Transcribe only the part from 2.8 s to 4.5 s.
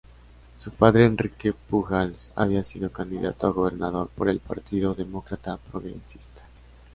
candidato a gobernador por el